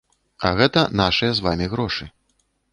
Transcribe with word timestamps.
А 0.47 0.49
гэта 0.59 0.85
нашыя 1.03 1.31
з 1.37 1.47
вамі 1.51 1.71
грошы. 1.77 2.05